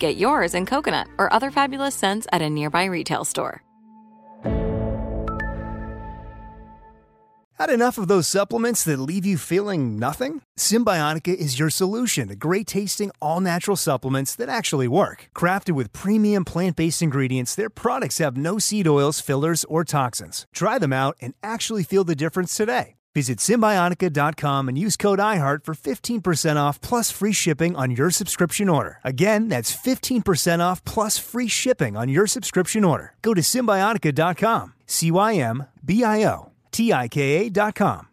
[0.00, 3.62] Get yours in coconut or other fabulous scents at a nearby retail store.
[7.60, 10.40] Had enough of those supplements that leave you feeling nothing?
[10.58, 15.28] Cymbiotika is your solution to great tasting, all natural supplements that actually work.
[15.36, 20.46] Crafted with premium plant based ingredients, their products have no seed oils, fillers, or toxins.
[20.54, 22.94] Try them out and actually feel the difference today.
[23.14, 28.68] Visit Cymbiotika.com and use code IHEART for 15% off plus free shipping on your subscription
[28.68, 29.00] order.
[29.02, 33.14] Again, that's 15% off plus free shipping on your subscription order.
[33.22, 38.06] Go to Cymbiotika.com, C Y M B I O T I K A.com.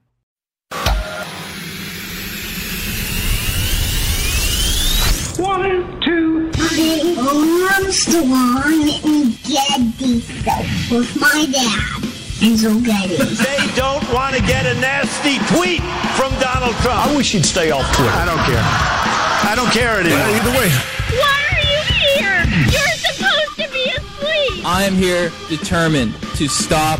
[5.37, 7.15] One, two, three.
[7.77, 10.15] Armstrong and Getty
[10.91, 12.06] with my dad.
[12.39, 15.81] And so They don't want to get a nasty tweet
[16.15, 17.07] from Donald Trump.
[17.07, 18.11] I wish he'd stay off Twitter.
[18.11, 18.61] I don't care.
[18.61, 20.19] I don't care anymore.
[20.19, 20.69] Either way.
[21.17, 21.81] Why are you
[22.13, 22.45] here?
[22.69, 24.65] You're supposed to be asleep.
[24.65, 26.99] I am here determined to stop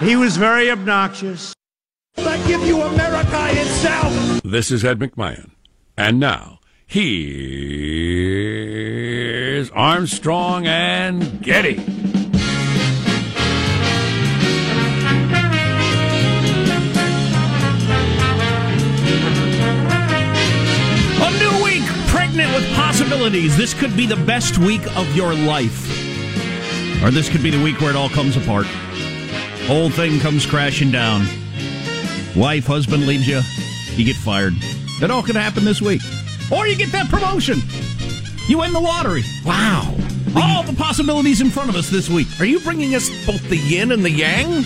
[0.00, 1.52] He was very obnoxious.
[2.16, 4.40] I give you America itself.
[4.42, 5.50] This is Ed McMahon.
[5.98, 7.20] And now, here's
[9.72, 11.74] Armstrong and Getty.
[21.20, 23.54] A new week, pregnant with possibilities.
[23.58, 25.86] This could be the best week of your life.
[27.04, 28.66] Or this could be the week where it all comes apart.
[29.70, 31.28] Whole thing comes crashing down.
[32.34, 33.40] Wife, husband leaves you,
[33.94, 34.52] you get fired.
[34.98, 36.00] That all could happen this week.
[36.50, 37.60] Or you get that promotion.
[38.48, 39.22] You win the lottery.
[39.46, 39.94] Wow.
[40.34, 42.26] All the possibilities in front of us this week.
[42.40, 44.64] Are you bringing us both the yin and the yang?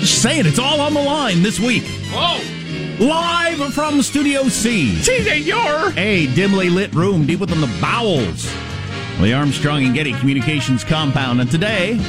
[0.00, 1.84] Just saying, it's all on the line this week.
[2.10, 3.06] Whoa.
[3.06, 5.00] Live from Studio C.
[5.02, 5.92] Senor.
[5.96, 11.40] A dimly lit room deep within the bowels of the Armstrong and Getty Communications compound.
[11.40, 12.00] And today,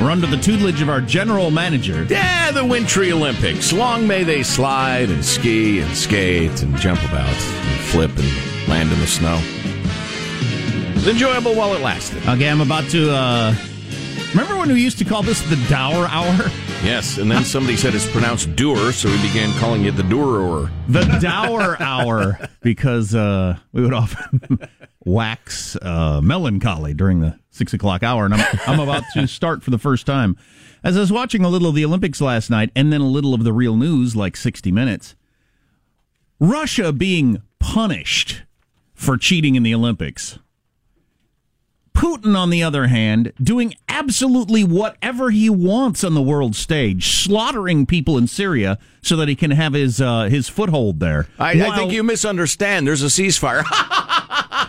[0.00, 2.04] we're under the tutelage of our general manager.
[2.04, 3.72] Yeah, the Wintry Olympics.
[3.72, 8.92] Long may they slide and ski and skate and jump about and flip and land
[8.92, 9.40] in the snow.
[9.42, 12.26] It was enjoyable while it lasted.
[12.28, 13.10] Okay, I'm about to.
[13.12, 13.54] uh
[14.30, 16.50] Remember when we used to call this the Dower Hour?
[16.82, 20.70] Yes, and then somebody said it's pronounced doer, so we began calling it the Durer.
[20.88, 24.58] The Dower Hour, because uh we would often
[25.04, 29.70] wax uh, melancholy during the six o'clock hour, and I'm I'm about to start for
[29.70, 30.36] the first time.
[30.82, 33.32] As I was watching a little of the Olympics last night, and then a little
[33.32, 35.14] of the real news, like 60 Minutes,
[36.38, 38.42] Russia being punished
[38.92, 40.38] for cheating in the Olympics.
[41.94, 47.86] Putin, on the other hand, doing absolutely whatever he wants on the world stage, slaughtering
[47.86, 51.28] people in Syria so that he can have his uh, his foothold there.
[51.38, 52.86] I, I think you misunderstand.
[52.86, 53.64] There's a ceasefire.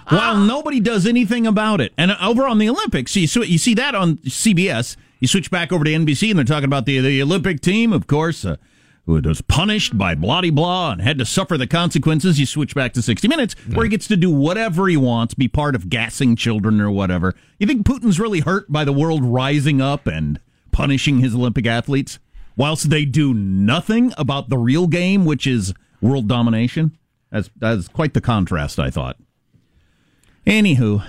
[0.10, 1.94] while nobody does anything about it.
[1.98, 4.96] And over on the Olympics, you, you see that on CBS.
[5.20, 8.08] You switch back over to NBC, and they're talking about the the Olympic team, of
[8.08, 8.46] course.
[8.46, 8.58] Uh,
[9.06, 12.40] who was punished by blah blah and had to suffer the consequences.
[12.40, 15.48] You switch back to 60 Minutes, where he gets to do whatever he wants, be
[15.48, 17.36] part of gassing children or whatever.
[17.60, 20.40] You think Putin's really hurt by the world rising up and
[20.72, 22.20] punishing his Olympic athletes,
[22.58, 26.98] whilst they do nothing about the real game, which is world domination?
[27.32, 29.18] That's, that's quite the contrast, I thought.
[30.46, 31.04] Anywho.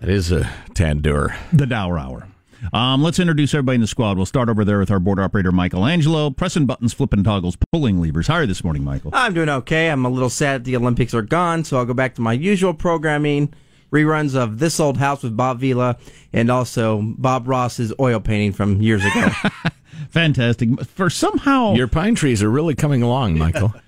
[0.00, 1.34] That is a tad doer.
[1.52, 2.28] The Dower Hour.
[2.72, 4.16] Um, let's introduce everybody in the squad.
[4.16, 6.30] We'll start over there with our board operator, Michelangelo.
[6.30, 8.26] Pressing buttons, flipping toggles, pulling levers.
[8.26, 9.10] How are you this morning, Michael?
[9.14, 9.88] I'm doing okay.
[9.88, 12.74] I'm a little sad the Olympics are gone, so I'll go back to my usual
[12.74, 13.52] programming,
[13.92, 15.96] reruns of This Old House with Bob Vila,
[16.32, 19.30] and also Bob Ross's oil painting from years ago.
[20.10, 20.80] Fantastic.
[20.82, 21.74] For somehow.
[21.74, 23.74] Your pine trees are really coming along, Michael.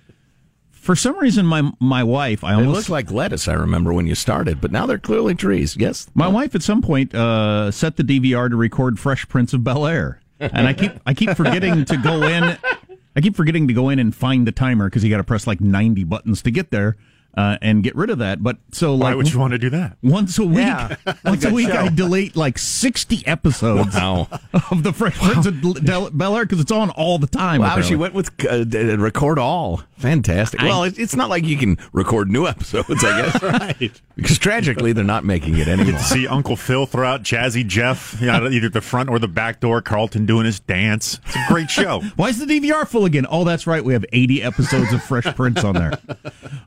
[0.86, 3.48] For some reason, my my wife, I they almost looked like lettuce.
[3.48, 5.76] I remember when you started, but now they're clearly trees.
[5.76, 9.64] Yes, my wife at some point uh, set the DVR to record Fresh Prince of
[9.64, 12.56] Bel Air, and I keep I keep forgetting to go in.
[13.16, 15.44] I keep forgetting to go in and find the timer because you got to press
[15.44, 16.96] like ninety buttons to get there.
[17.36, 18.42] Uh, and get rid of that.
[18.42, 19.98] But so like, why would you want to do that?
[20.02, 20.96] Once a week, Yeah.
[21.24, 21.74] once a week, show.
[21.80, 24.28] I delete like sixty episodes Wow.
[24.70, 27.60] of the Fresh Prince of Del- Bel Air because it's on all the time.
[27.60, 28.64] Wow, she went with uh,
[28.96, 29.82] record all.
[29.98, 30.60] Fantastic.
[30.60, 33.42] well, it's not like you can record new episodes, I guess.
[33.42, 34.00] right.
[34.14, 35.92] Because tragically, they're not making it anymore.
[35.92, 39.28] get see Uncle Phil throw out Jazzy Jeff, you know, either the front or the
[39.28, 39.80] back door.
[39.82, 41.18] Carlton doing his dance.
[41.26, 42.00] It's a great show.
[42.16, 43.26] Why is the DVR full again?
[43.30, 43.84] Oh, that's right.
[43.84, 45.92] We have 80 episodes of Fresh Prince on there.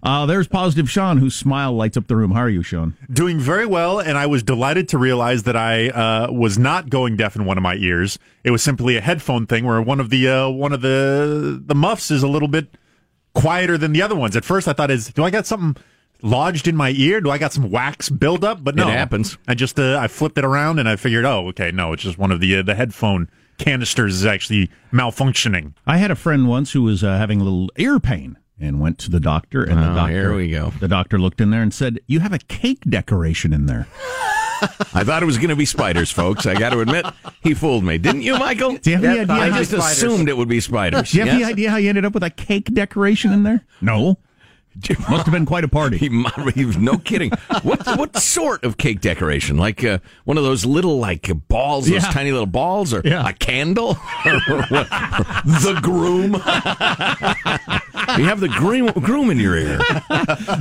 [0.03, 2.31] Uh, there's Positive Sean, whose smile lights up the room.
[2.31, 2.93] How are you, Sean?
[3.09, 7.15] Doing very well, and I was delighted to realize that I uh, was not going
[7.15, 8.19] deaf in one of my ears.
[8.43, 11.75] It was simply a headphone thing where one of the uh, one of the the
[11.75, 12.75] muffs is a little bit
[13.33, 14.35] quieter than the other ones.
[14.35, 15.81] At first, I thought, "Is do I got something
[16.21, 17.21] lodged in my ear?
[17.21, 19.37] Do I got some wax buildup?" But no, It happens.
[19.47, 22.17] I just uh, I flipped it around and I figured, oh, okay, no, it's just
[22.17, 23.29] one of the uh, the headphone
[23.59, 25.71] canisters is actually malfunctioning.
[25.87, 28.97] I had a friend once who was uh, having a little ear pain and went
[28.99, 29.63] to the doctor.
[29.63, 30.71] And the Oh, doctor, here we go.
[30.79, 33.87] The doctor looked in there and said, "You have a cake decoration in there."
[34.93, 36.45] I thought it was going to be spiders, folks.
[36.45, 37.05] I got to admit,
[37.41, 37.97] he fooled me.
[37.97, 38.75] Didn't you, Michael?
[38.75, 39.35] Do you have any idea?
[39.35, 39.91] I just spiders.
[40.03, 41.11] assumed it would be spiders.
[41.11, 43.61] do you have any idea how you ended up with a cake decoration in there?
[43.79, 44.17] No.
[45.09, 45.97] Must have been quite a party.
[46.53, 47.31] He, no kidding.
[47.63, 49.57] What what sort of cake decoration?
[49.57, 52.11] Like uh, one of those little like balls, those Yeah.
[52.11, 53.27] tiny little balls, or Yeah.
[53.27, 53.97] a candle?
[54.25, 54.87] Or what?
[55.45, 56.35] the groom?
[58.19, 59.77] You have the groom, groom in your ear.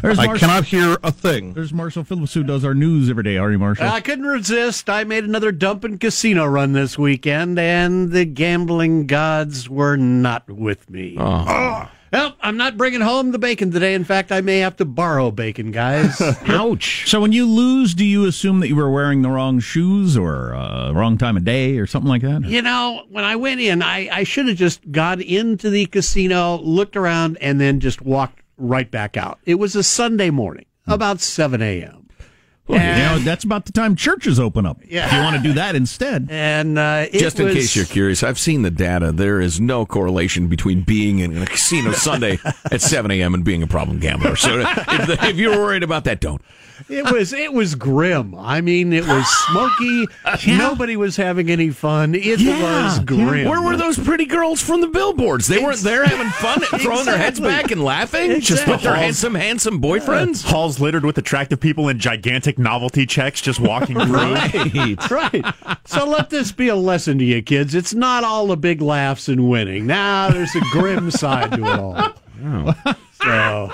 [0.03, 1.53] There's I Marshall, cannot hear a thing.
[1.55, 3.37] There's Marshall Phillips who does our news every day.
[3.37, 3.87] Are you, Marshall?
[3.89, 4.89] I couldn't resist.
[4.89, 10.49] I made another dump and casino run this weekend, and the gambling gods were not
[10.49, 11.17] with me.
[11.19, 11.89] Oh.
[12.13, 13.95] Well, I'm not bringing home the bacon today.
[13.95, 16.21] In fact, I may have to borrow bacon, guys.
[16.47, 17.09] Ouch.
[17.09, 20.55] So when you lose, do you assume that you were wearing the wrong shoes or
[20.55, 22.45] uh, wrong time of day or something like that?
[22.45, 26.59] you know, when I went in, I, I should have just gone into the casino,
[26.59, 29.39] looked around, and then just walked right back out.
[29.45, 31.98] It was a Sunday morning, about 7 a.m.
[32.69, 34.79] Well, you know, that's about the time churches open up.
[34.87, 35.07] Yeah.
[35.07, 36.29] If you want to do that instead.
[36.31, 39.11] And uh, it Just in was- case you're curious, I've seen the data.
[39.11, 42.39] There is no correlation between being in a casino Sunday
[42.71, 43.35] at 7 a.m.
[43.35, 44.37] and being a problem gambler.
[44.37, 44.67] So if,
[45.07, 46.43] the, if you're worried about that, don't.
[46.89, 48.37] It was it was grim.
[48.37, 50.07] I mean, it was smoky.
[50.47, 52.15] Nobody was having any fun.
[52.15, 53.49] It was grim.
[53.49, 55.49] Where were those pretty girls from the billboards?
[55.49, 59.35] They weren't there having fun, throwing their heads back and laughing, just with their handsome,
[59.35, 60.45] handsome boyfriends.
[60.45, 64.35] Halls littered with attractive people in gigantic novelty checks just walking through.
[64.35, 65.45] Right, right.
[65.87, 67.75] So let this be a lesson to you, kids.
[67.75, 69.87] It's not all the big laughs and winning.
[69.87, 72.15] Now there's a grim side to it all.
[73.23, 73.73] So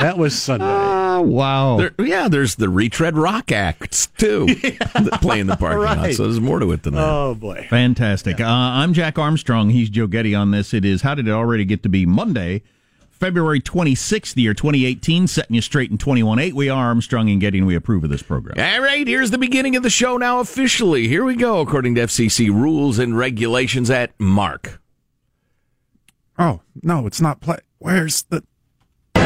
[0.00, 0.66] that was Sunday.
[0.66, 1.76] Oh, wow.
[1.76, 4.46] There, yeah, there's the retread rock acts too
[4.94, 6.12] that play in the parking lot.
[6.14, 7.04] So there's more to it than that.
[7.04, 7.66] Oh boy.
[7.70, 8.40] Fantastic.
[8.40, 9.70] Uh, I'm Jack Armstrong.
[9.70, 10.74] He's Joe Getty on this.
[10.74, 12.62] It is How Did It Already Get to Be Monday,
[13.24, 16.52] February 26th, the year 2018, setting you straight in 21.8.
[16.52, 18.58] We are Armstrong and Getty, and we approve of this program.
[18.58, 21.08] All right, here's the beginning of the show now officially.
[21.08, 24.78] Here we go, according to FCC rules and regulations at Mark.
[26.38, 27.60] Oh no, it's not play.
[27.78, 28.44] Where's the?
[29.14, 29.24] They're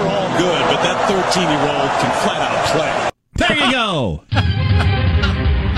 [0.00, 3.10] all good, but that 13 year old can flat out play.
[3.36, 4.24] There you go.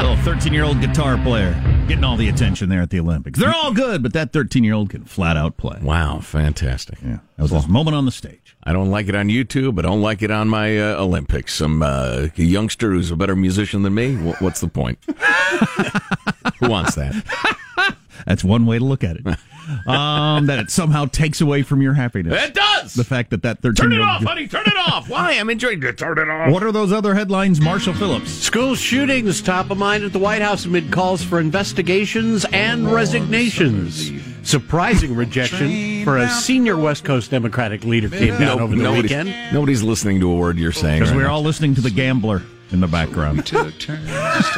[0.03, 1.53] Little 13 year old guitar player
[1.87, 3.39] getting all the attention there at the Olympics.
[3.39, 5.79] They're all good, but that 13 year old can flat out play.
[5.81, 6.99] Wow, fantastic.
[7.01, 8.57] Yeah, that was his moment on the stage.
[8.65, 9.79] I don't like it on YouTube.
[9.79, 11.55] I don't like it on my uh, Olympics.
[11.55, 14.17] Some uh, youngster who's a better musician than me.
[14.17, 14.99] Wh- What's the point?
[16.59, 17.95] Who wants that?
[18.27, 19.25] That's one way to look at it.
[19.87, 22.43] Um, that it somehow takes away from your happiness.
[22.43, 22.95] It does.
[22.95, 24.29] The fact that that 13 Turn it off, old.
[24.29, 24.49] honey.
[24.49, 25.09] Turn it off.
[25.09, 25.33] Why?
[25.33, 25.99] I'm enjoying it.
[25.99, 26.51] Turn it off.
[26.51, 28.31] What are those other headlines, Marshall Phillips?
[28.31, 34.11] School shootings top of mind at the White House amid calls for investigations and resignations.
[34.43, 39.33] Surprising rejection for a senior West Coast Democratic leader came down over the nobody's, weekend.
[39.53, 40.99] Nobody's listening to a word you're saying.
[41.01, 41.35] Because right we're now.
[41.35, 42.43] all listening to the gambler
[42.73, 43.51] in the background.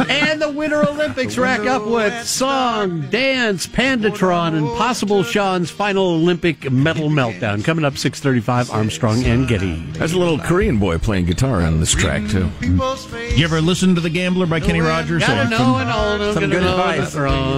[0.09, 6.71] And the Winter Olympics rack up with song, dance, Pandatron, and possible Sean's final Olympic
[6.71, 7.64] medal meltdown.
[7.64, 9.85] Coming up 635, Armstrong and Getty.
[9.92, 12.50] There's a little Korean boy playing guitar on this track too.
[12.62, 15.23] You ever listen to The Gambler by Kenny Rogers?
[15.26, 17.12] Gotta know from- and hold 'em, some good advice.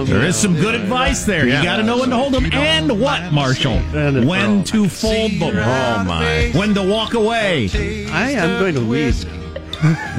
[0.09, 1.47] There is some good advice there.
[1.47, 1.59] Yeah.
[1.59, 3.79] You got to know when to hold them and what, Marshall?
[3.95, 5.55] And When to fold them.
[5.57, 6.51] Oh my!
[6.53, 7.69] When to walk away.
[8.11, 9.15] I am going to lead.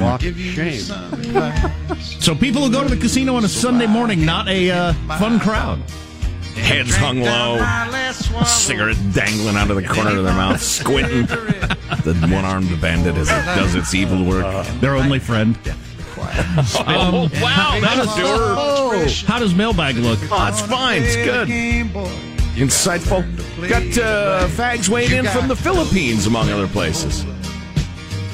[0.01, 0.81] Walk of shame.
[2.21, 5.41] So people who go to the casino on a Sunday morning, not a uh, fun
[5.41, 5.81] crowd.
[6.55, 7.59] Heads hung low,
[8.45, 11.27] cigarette dangling out of the corner of their mouth, squinting.
[11.27, 14.67] the one-armed bandit as it does its evil work.
[14.81, 15.57] Their only friend.
[16.19, 17.79] oh wow!
[17.81, 20.19] That was Oh, How does mailbag look?
[20.31, 21.03] Oh, it's fine.
[21.05, 21.49] It's good.
[22.57, 23.23] Insightful.
[23.69, 27.25] Got uh, fags weighed in from the Philippines, among other places.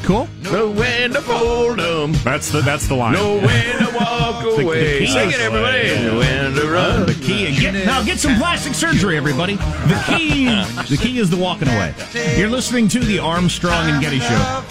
[0.04, 0.28] Cool.
[0.42, 2.12] Know when to fold 'em.
[2.24, 3.14] That's the that's the line.
[3.14, 4.98] Know when to walk away.
[5.00, 5.88] key Sing is- it, everybody.
[6.04, 7.06] Know when to uh, run.
[7.06, 9.56] The key get, now get some plastic surgery, everybody.
[9.56, 10.44] The key
[10.94, 11.94] the key is the walking away.
[12.36, 14.62] You're listening to the Armstrong and Getty Show.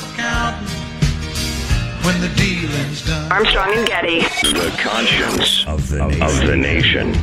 [2.06, 3.32] When the dealing's done.
[3.32, 4.20] Armstrong and Getty.
[4.20, 7.16] The conscience of the nation.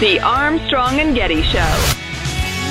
[0.00, 1.70] The Armstrong and Getty Show.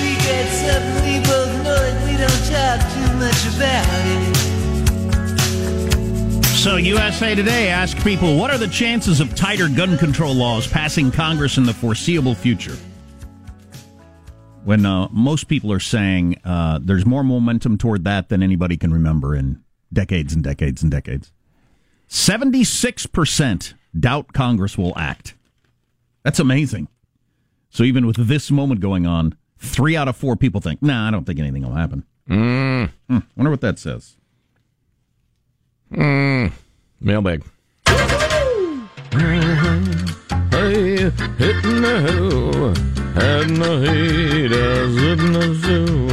[0.02, 4.36] We get something we both know and we don't talk too much about it.
[6.58, 11.12] So USA Today asked people, what are the chances of tighter gun control laws passing
[11.12, 12.78] Congress in the foreseeable future?
[14.66, 18.94] When uh, most people are saying uh, there's more momentum toward that than anybody can
[18.94, 21.32] remember in decades and decades and decades.
[22.10, 25.36] 76% doubt Congress will act.
[26.24, 26.88] That's amazing.
[27.74, 31.12] So even with this moment going on, three out of four people think, nah, I
[31.12, 32.06] don't think anything will happen.
[32.30, 32.92] Mm.
[33.10, 34.16] Hmm, wonder what that says.
[35.92, 36.52] Mm.
[37.02, 37.44] Mailbag.
[37.88, 37.96] Hey,
[41.40, 42.74] hitting the hill,
[43.16, 46.10] the heat, in the zoo.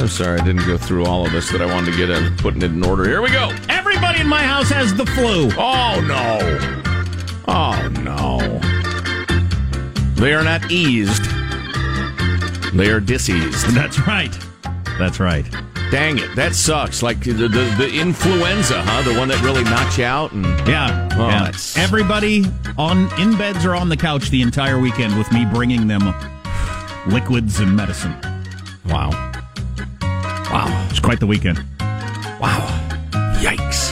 [0.00, 2.36] I'm sorry, I didn't go through all of this that I wanted to get in,
[2.36, 3.08] putting it in order.
[3.08, 3.54] Here we go.
[3.70, 5.50] Everybody in my house has the flu.
[5.56, 6.40] Oh no!
[7.48, 8.60] Oh no!
[10.18, 11.24] They are not eased.
[12.74, 13.66] They are diseased.
[13.68, 14.36] That's right.
[14.98, 15.44] That's right.
[15.90, 17.02] Dang it, that sucks.
[17.02, 19.02] Like the, the, the influenza, huh?
[19.10, 20.32] The one that really knocks you out.
[20.32, 21.08] And Yeah.
[21.12, 21.52] Oh, yeah.
[21.76, 22.44] Everybody
[22.76, 26.12] on in beds or on the couch the entire weekend with me bringing them
[27.06, 28.14] liquids and medicine.
[28.86, 29.10] wow,
[30.50, 31.58] wow, It's quite the weekend.
[32.38, 32.66] wow,
[33.40, 33.87] yikes!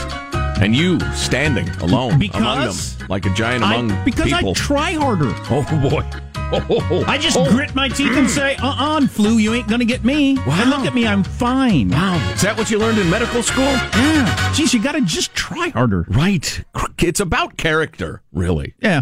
[0.59, 2.75] And you standing alone among them
[3.09, 4.49] like a giant among I, because people.
[4.49, 5.29] I try harder.
[5.51, 6.03] oh boy!
[6.49, 7.03] Oh, oh, oh.
[7.05, 10.35] I just grit my teeth and say, "Uh, uh flu, you ain't gonna get me."
[10.47, 10.61] Wow.
[10.61, 11.89] And look at me, I'm fine.
[11.89, 13.65] Wow, is that what you learned in medical school?
[13.65, 14.53] Yeah.
[14.53, 16.05] Geez, you gotta just try harder.
[16.09, 16.63] Right.
[16.99, 18.73] It's about character, really.
[18.81, 19.01] Yeah.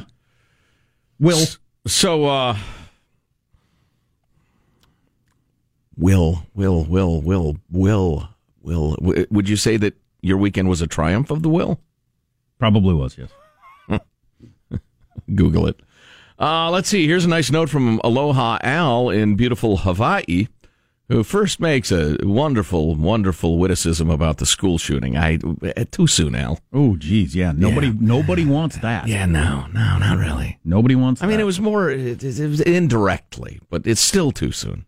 [1.20, 1.46] Will.
[1.88, 2.58] So, uh,
[5.98, 8.30] Will, Will, Will, Will, Will,
[8.62, 8.98] Will.
[9.30, 9.94] Would you say that
[10.26, 11.80] your weekend was a triumph of the will?
[12.60, 13.30] Probably was, yes.
[15.36, 15.80] Google it.
[16.40, 17.08] Uh, let's see.
[17.08, 20.48] Here's a nice note from Aloha Al in beautiful Hawaii,
[21.08, 25.16] who first makes a wonderful, wonderful witticism about the school shooting.
[25.16, 25.38] I
[25.78, 26.60] uh, too soon, Al.
[26.74, 27.54] Oh, geez, yeah.
[27.56, 27.94] Nobody, Yeah.
[28.00, 29.08] nobody wants that.
[29.08, 30.60] Yeah, no, no, not really.
[30.66, 31.24] Nobody wants.
[31.24, 34.86] I mean, it was more it it was indirectly, but it's still too soon.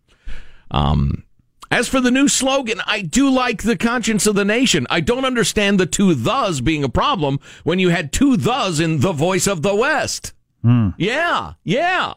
[0.70, 1.24] Um,
[1.70, 4.86] as for the new slogan, I do like the conscience of the nation.
[4.90, 9.00] I don't understand the two thes being a problem when you had two thes in
[9.00, 10.32] the voice of the West.
[10.62, 10.90] Hmm.
[10.96, 12.14] Yeah, yeah.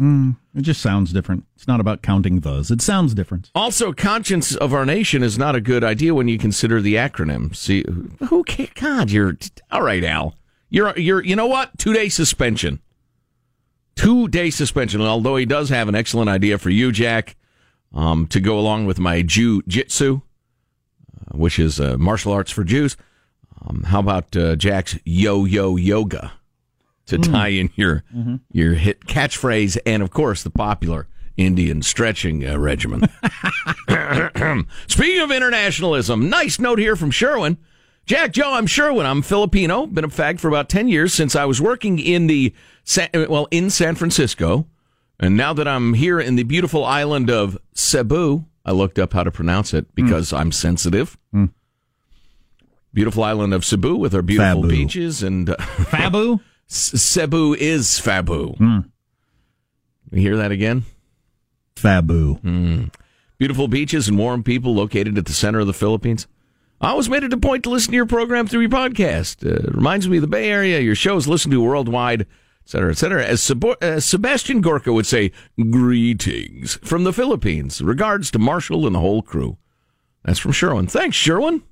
[0.00, 1.44] Mm, it just sounds different.
[1.54, 2.70] It's not about counting thes.
[2.70, 3.50] It sounds different.
[3.54, 7.54] Also, conscience of our nation is not a good idea when you consider the acronym.
[7.54, 7.84] See,
[8.28, 9.36] who can God, you're
[9.70, 10.34] all right, Al.
[10.70, 11.78] You're you're you know what?
[11.78, 12.80] Two day suspension.
[13.94, 15.02] Two day suspension.
[15.02, 17.36] Although he does have an excellent idea for you, Jack,
[17.94, 20.20] um, to go along with my Jew Jitsu,
[21.16, 22.96] uh, which is uh, martial arts for Jews.
[23.66, 26.32] Um, how about uh, Jack's Yo Yo Yoga
[27.06, 27.32] to Mm.
[27.32, 28.40] tie in your Mhm.
[28.52, 33.02] your hit catchphrase and of course the popular Indian stretching uh, regimen.
[34.86, 37.58] Speaking of internationalism, nice note here from Sherwin.
[38.06, 39.06] Jack Joe, I'm Sherwin.
[39.06, 39.86] I'm Filipino.
[39.86, 42.54] Been a fag for about 10 years since I was working in the
[43.14, 44.66] well in San Francisco.
[45.22, 49.22] And now that I'm here in the beautiful island of Cebu, I looked up how
[49.22, 51.18] to pronounce it because I'm sensitive.
[51.34, 51.50] Mm.
[52.94, 54.68] Beautiful island of Cebu with our beautiful Fabu.
[54.70, 56.40] beaches and uh, Fabu.
[56.66, 58.56] Cebu is Fabu.
[58.58, 58.90] Mm.
[60.10, 60.84] You hear that again?
[61.76, 62.40] Fabu.
[62.40, 62.92] Mm.
[63.38, 66.26] Beautiful beaches and warm people located at the center of the Philippines.
[66.80, 69.44] I always made it a point to listen to your program through your podcast.
[69.46, 70.80] Uh, it reminds me of the Bay Area.
[70.80, 72.26] Your show is listened to worldwide,
[72.70, 73.24] cetera, et cetera.
[73.24, 75.32] As uh, Sebastian Gorka would say,
[75.70, 77.80] greetings from the Philippines.
[77.80, 79.58] Regards to Marshall and the whole crew.
[80.24, 80.86] That's from Sherwin.
[80.86, 81.62] Thanks, Sherwin.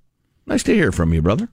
[0.46, 1.48] Nice to hear from you, brother.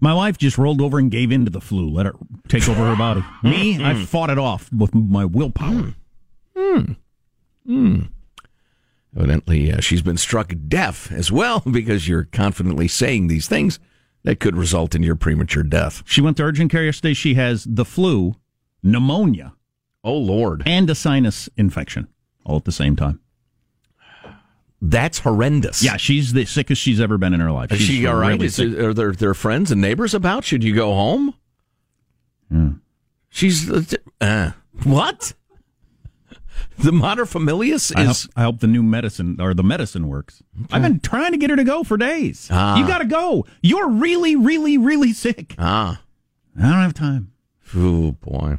[0.00, 1.88] My wife just rolled over and gave in to the flu.
[1.88, 2.14] Let it
[2.48, 3.24] take over her body.
[3.42, 5.94] Me, I fought it off with my willpower.
[6.56, 6.92] Hmm.
[7.66, 8.00] Hmm.
[9.16, 13.78] Evidently, uh, she's been struck deaf as well because you're confidently saying these things
[14.24, 16.02] that could result in your premature death.
[16.06, 17.14] She went to urgent care yesterday.
[17.14, 18.34] She has the flu,
[18.84, 19.54] pneumonia,
[20.04, 20.62] Oh, Lord.
[20.66, 22.06] and a sinus infection
[22.44, 23.18] all at the same time.
[24.82, 25.82] That's horrendous.
[25.82, 27.72] Yeah, she's the sickest she's ever been in her life.
[27.72, 28.32] Is She's she all right?
[28.32, 30.44] really Is are there, there friends and neighbors about?
[30.44, 31.34] Should you go home?
[32.50, 32.70] Yeah.
[33.30, 33.70] She's
[34.20, 35.32] uh, what?
[36.78, 40.42] The mater familias I hope, is I hope the new medicine or the medicine works.
[40.70, 42.48] I've been trying to get her to go for days.
[42.52, 42.76] Ah.
[42.78, 43.46] You got to go.
[43.62, 45.54] You're really, really, really sick.
[45.58, 46.02] ah.
[46.58, 47.32] I don't have time.
[47.74, 48.58] Oh boy.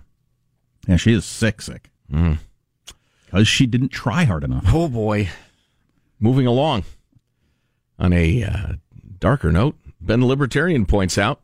[0.87, 1.89] Yeah, she is sick, sick.
[2.11, 2.39] Mm.
[3.25, 4.65] Because she didn't try hard enough.
[4.71, 5.29] Oh boy.
[6.19, 6.83] Moving along.
[7.97, 8.73] On a uh,
[9.19, 11.41] darker note, Ben the Libertarian points out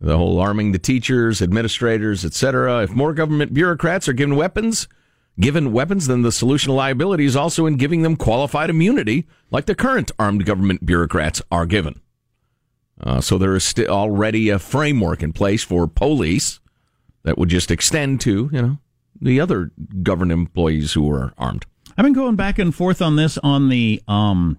[0.00, 2.82] the whole arming the teachers, administrators, etc.
[2.82, 4.86] If more government bureaucrats are given weapons,
[5.40, 9.66] given weapons, then the solution to liability is also in giving them qualified immunity, like
[9.66, 12.00] the current armed government bureaucrats are given.
[13.00, 16.60] Uh, so there is st- already a framework in place for police
[17.28, 18.78] that would just extend to you know
[19.20, 19.70] the other
[20.02, 21.66] government employees who are armed.
[21.96, 24.56] I've been going back and forth on this on the um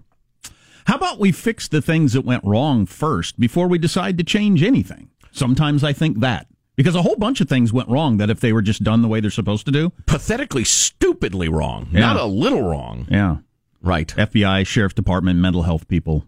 [0.86, 4.62] how about we fix the things that went wrong first before we decide to change
[4.62, 5.10] anything?
[5.32, 6.46] Sometimes I think that.
[6.76, 9.08] Because a whole bunch of things went wrong that if they were just done the
[9.08, 9.92] way they're supposed to do.
[10.06, 11.88] Pathetically, stupidly wrong.
[11.92, 12.00] Yeah.
[12.00, 13.06] Not a little wrong.
[13.10, 13.38] Yeah.
[13.82, 14.08] Right.
[14.08, 16.24] FBI, sheriff department, mental health people,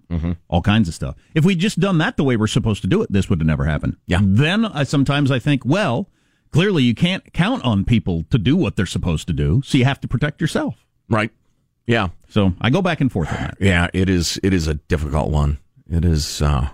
[0.48, 1.16] all kinds of stuff.
[1.35, 3.46] If we'd just done that the way we're supposed to do it, this would have
[3.46, 3.96] never happened.
[4.07, 4.20] Yeah.
[4.22, 6.09] Then I sometimes I think, well,
[6.52, 9.84] clearly you can't count on people to do what they're supposed to do, so you
[9.84, 10.86] have to protect yourself.
[11.08, 11.30] Right.
[11.86, 12.08] Yeah.
[12.28, 13.56] So I go back and forth on that.
[13.60, 15.58] Yeah, it is it is a difficult one.
[15.90, 16.68] It is uh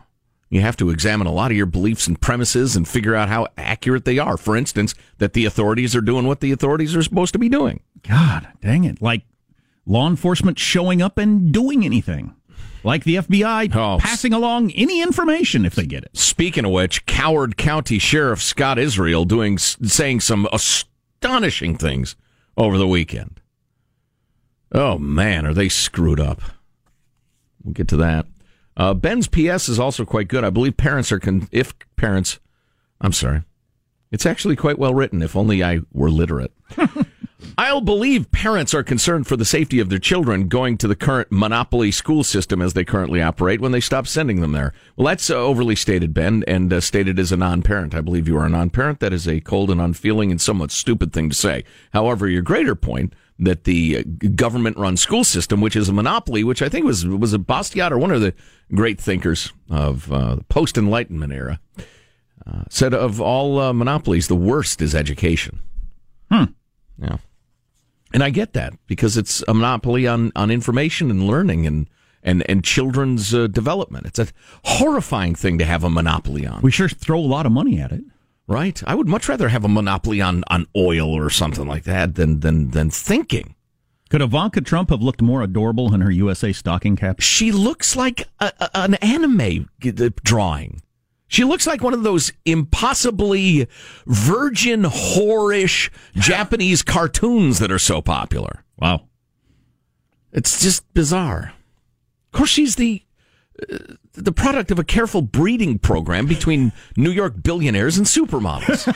[0.50, 3.48] you have to examine a lot of your beliefs and premises and figure out how
[3.58, 4.36] accurate they are.
[4.36, 7.80] For instance, that the authorities are doing what the authorities are supposed to be doing.
[8.06, 9.02] God dang it.
[9.02, 9.22] Like
[9.84, 12.34] law enforcement showing up and doing anything.
[12.84, 13.98] Like the FBI Oh.
[14.00, 16.16] passing along any information if they get it.
[16.16, 22.16] Speaking of which, Coward County Sheriff Scott Israel doing saying some astonishing things
[22.56, 23.40] over the weekend.
[24.72, 26.40] Oh man, are they screwed up?
[27.64, 28.26] We'll get to that.
[28.76, 30.44] Uh, Ben's PS is also quite good.
[30.44, 32.38] I believe parents are con- if parents.
[33.00, 33.42] I'm sorry,
[34.12, 35.20] it's actually quite well written.
[35.22, 36.52] If only I were literate.
[37.56, 41.28] I'll believe parents are concerned for the safety of their children going to the current
[41.30, 44.72] monopoly school system as they currently operate when they stop sending them there.
[44.96, 47.94] Well, that's uh, overly stated, Ben, and uh, stated as a non parent.
[47.94, 49.00] I believe you are a non parent.
[49.00, 51.64] That is a cold and unfeeling and somewhat stupid thing to say.
[51.92, 56.60] However, your greater point that the government run school system, which is a monopoly, which
[56.60, 58.34] I think was was a Bastiat or one of the
[58.74, 61.60] great thinkers of uh, the post Enlightenment era,
[62.46, 65.60] uh, said of all uh, monopolies, the worst is education.
[66.30, 66.44] Hmm.
[67.00, 67.18] Yeah.
[68.12, 71.88] And I get that because it's a monopoly on, on information and learning and,
[72.22, 74.06] and, and children's uh, development.
[74.06, 74.28] It's a
[74.64, 76.62] horrifying thing to have a monopoly on.
[76.62, 78.02] We sure throw a lot of money at it.
[78.46, 78.82] Right?
[78.86, 82.40] I would much rather have a monopoly on, on oil or something like that than,
[82.40, 83.54] than, than thinking.
[84.08, 87.20] Could Ivanka Trump have looked more adorable in her USA stocking cap?
[87.20, 89.68] She looks like a, a, an anime
[90.24, 90.80] drawing.
[91.28, 93.68] She looks like one of those impossibly
[94.06, 98.64] virgin, whorish Japanese cartoons that are so popular.
[98.78, 99.02] Wow.
[100.32, 101.52] It's just bizarre.
[102.32, 103.02] Of course, she's the
[103.72, 103.76] uh,
[104.12, 108.86] the product of a careful breeding program between New York billionaires and supermodels,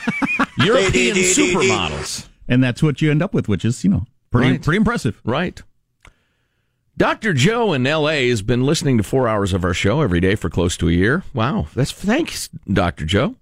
[0.57, 2.27] European supermodels.
[2.47, 4.61] And that's what you end up with, which is, you know, pretty Right.
[4.61, 5.21] pretty impressive.
[5.23, 5.61] Right.
[6.95, 7.33] Dr.
[7.33, 8.29] Joe in L.A.
[8.29, 10.91] has been listening to four hours of our show every day for close to a
[10.91, 11.23] year.
[11.33, 13.05] Wow, that's thanks, Dr.
[13.05, 13.35] Joe.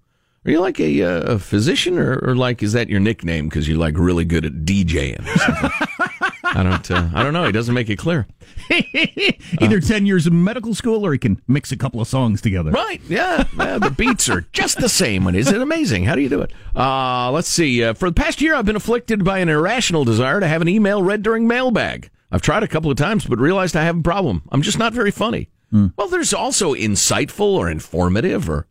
[0.46, 3.68] Are you like a, uh, a physician, or, or like is that your nickname because
[3.68, 5.20] you're like really good at DJing?
[5.20, 6.28] Or?
[6.44, 6.90] I don't.
[6.90, 7.44] Uh, I don't know.
[7.44, 8.26] He doesn't make it clear.
[9.60, 12.70] Either 10 years of medical school or he can mix a couple of songs together.
[12.70, 13.00] Right.
[13.08, 13.44] Yeah.
[13.56, 15.26] yeah the beats are just the same.
[15.26, 16.04] And is it amazing?
[16.04, 16.52] How do you do it?
[16.74, 17.82] Uh, let's see.
[17.84, 20.68] Uh, for the past year, I've been afflicted by an irrational desire to have an
[20.68, 22.10] email read during mailbag.
[22.32, 24.42] I've tried a couple of times, but realized I have a problem.
[24.50, 25.50] I'm just not very funny.
[25.96, 28.66] Well, there's also insightful or informative or,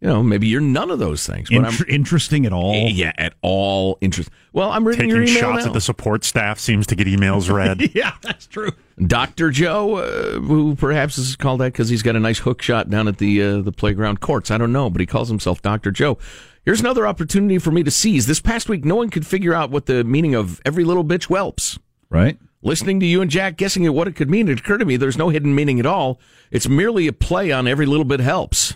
[0.00, 1.50] you know, maybe you're none of those things.
[1.50, 2.74] But Inter- interesting at all?
[2.88, 4.32] Yeah, at all interesting.
[4.54, 5.70] Well, I'm reading your Taking email shots now.
[5.70, 7.90] at the support staff seems to get emails read.
[7.94, 8.70] yeah, that's true.
[9.06, 9.50] Dr.
[9.50, 13.06] Joe, uh, who perhaps is called that because he's got a nice hook shot down
[13.06, 14.50] at the uh, the playground courts.
[14.50, 15.90] I don't know, but he calls himself Dr.
[15.90, 16.16] Joe.
[16.64, 18.26] Here's another opportunity for me to seize.
[18.26, 21.24] This past week, no one could figure out what the meaning of every little bitch
[21.24, 21.78] whelps.
[22.08, 22.38] Right.
[22.66, 24.96] Listening to you and Jack guessing at what it could mean, it occurred to me
[24.96, 26.18] there's no hidden meaning at all.
[26.50, 28.74] It's merely a play on every little bit helps.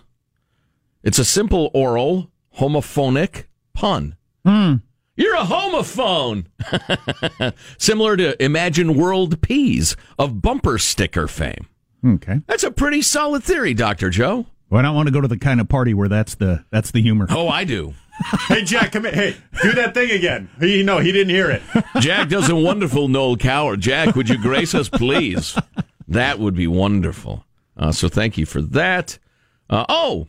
[1.03, 4.15] It's a simple oral, homophonic pun.
[4.47, 4.75] Hmm.
[5.17, 6.47] You're a homophone.
[7.79, 11.67] Similar to Imagine World Peas of bumper sticker fame.
[12.07, 12.43] Okay.
[12.47, 14.11] That's a pretty solid theory, Dr.
[14.11, 14.47] Joe.
[14.71, 16.93] Well, I don't want to go to the kind of party where that's the that's
[16.93, 17.27] the humor.
[17.29, 17.95] Oh, I do.
[18.49, 19.13] hey, Jack, come here.
[19.13, 20.49] Hey, do that thing again.
[20.61, 21.63] He, no, he didn't hear it.
[22.01, 23.81] Jack does a wonderful Noel Coward.
[23.81, 25.59] Jack, would you grace us, please?
[26.07, 27.45] That would be wonderful.
[27.77, 29.19] Uh, so thank you for that.
[29.71, 30.27] Uh, oh,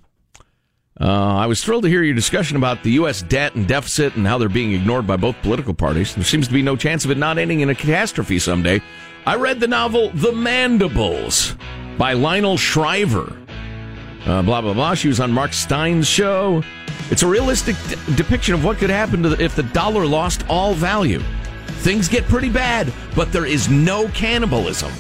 [1.00, 3.24] uh, I was thrilled to hear your discussion about the U.S.
[3.24, 6.16] debt and deficit and how they're being ignored by both political parties.
[6.16, 8.82] There seems to be no chance of it not ending in a catastrophe someday.
[9.26, 11.56] I read the novel The Mandibles
[11.98, 13.41] by Lionel Shriver.
[14.26, 14.94] Uh, blah, blah, blah.
[14.94, 16.64] She was on Mark Steyn's show.
[17.10, 17.76] It's a realistic
[18.16, 21.22] depiction of what could happen to the, if the dollar lost all value.
[21.82, 24.92] Things get pretty bad, but there is no cannibalism.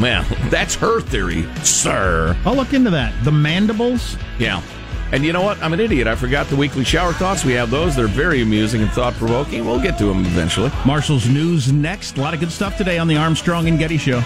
[0.00, 2.36] Well, that's her theory, sir.
[2.44, 3.12] I'll look into that.
[3.24, 4.16] The mandibles?
[4.38, 4.62] Yeah.
[5.12, 5.62] And you know what?
[5.62, 6.06] I'm an idiot.
[6.06, 7.44] I forgot the weekly shower thoughts.
[7.44, 7.94] We have those.
[7.94, 9.66] They're very amusing and thought provoking.
[9.66, 10.70] We'll get to them eventually.
[10.86, 12.16] Marshall's news next.
[12.16, 14.22] A lot of good stuff today on the Armstrong and Getty Show.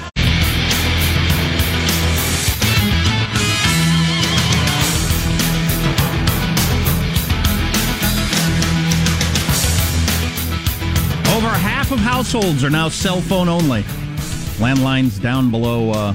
[11.97, 13.83] Of households are now cell phone only.
[14.59, 16.13] Landlines down below uh,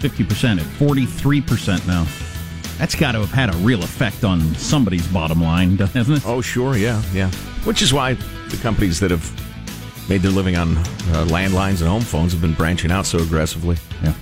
[0.00, 2.06] 50%, at 43% now.
[2.76, 6.26] That's got to have had a real effect on somebody's bottom line, doesn't it?
[6.26, 6.76] Oh, sure.
[6.76, 7.02] Yeah.
[7.12, 7.30] Yeah.
[7.64, 9.24] Which is why the companies that have
[10.08, 13.76] made their living on uh, landlines and home phones have been branching out so aggressively.
[14.02, 14.12] Yeah.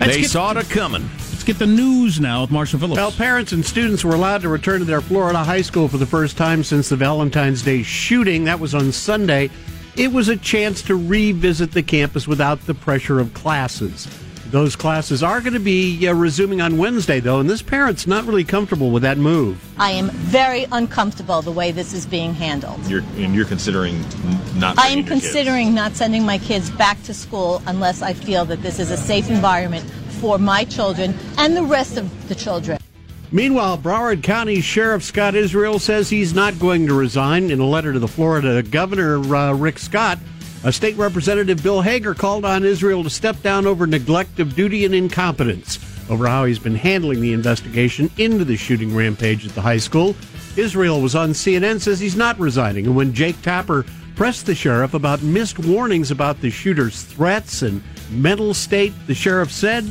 [0.00, 1.02] They saw it coming.
[1.02, 2.96] Let's get the news now with Marshall Phillips.
[2.96, 6.06] Well, parents and students were allowed to return to their Florida high school for the
[6.06, 8.44] first time since the Valentine's Day shooting.
[8.44, 9.50] That was on Sunday.
[9.96, 14.08] It was a chance to revisit the campus without the pressure of classes.
[14.50, 18.24] Those classes are going to be uh, resuming on Wednesday, though, and this parent's not
[18.24, 19.62] really comfortable with that move.
[19.78, 22.84] I am very uncomfortable the way this is being handled.
[22.86, 24.00] You're, and you're considering
[24.56, 24.78] not.
[24.78, 25.22] I am your kids.
[25.22, 28.96] considering not sending my kids back to school unless I feel that this is a
[28.96, 29.88] safe environment
[30.20, 32.78] for my children and the rest of the children.
[33.34, 37.50] Meanwhile, Broward County Sheriff Scott Israel says he's not going to resign.
[37.50, 40.20] In a letter to the Florida Governor uh, Rick Scott,
[40.62, 44.84] a state representative Bill Hager called on Israel to step down over neglect of duty
[44.84, 49.60] and incompetence over how he's been handling the investigation into the shooting rampage at the
[49.60, 50.14] high school.
[50.56, 54.94] Israel was on CNN says he's not resigning, and when Jake Tapper pressed the sheriff
[54.94, 59.84] about missed warnings about the shooter's threats and mental state, the sheriff said,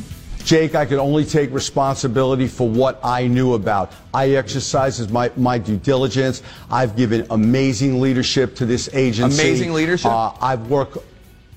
[0.45, 3.93] Jake, I could only take responsibility for what I knew about.
[4.13, 6.43] I exercised my, my due diligence.
[6.69, 9.41] I've given amazing leadership to this agency.
[9.41, 10.11] Amazing leadership?
[10.11, 10.97] Uh, I've worked.